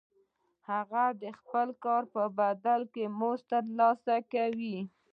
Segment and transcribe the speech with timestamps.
[0.69, 4.77] هغه د خپل کار په بدل کې مزد ترلاسه کوي